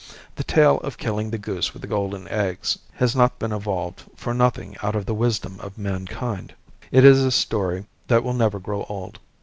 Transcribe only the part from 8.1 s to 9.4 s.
will never grow old.